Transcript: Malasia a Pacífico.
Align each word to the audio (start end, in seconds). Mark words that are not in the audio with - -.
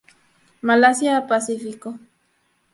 Malasia 0.67 1.11
a 1.17 1.27
Pacífico. 1.27 1.89